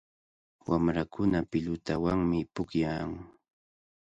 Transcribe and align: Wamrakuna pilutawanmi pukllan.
Wamrakuna 0.67 1.39
pilutawanmi 1.51 2.39
pukllan. 2.53 3.09